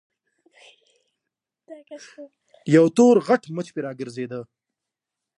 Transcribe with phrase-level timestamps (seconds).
[2.75, 4.31] يو تور غټ مچ پرې راګرځېد.